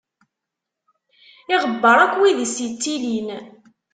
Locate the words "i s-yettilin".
2.45-3.29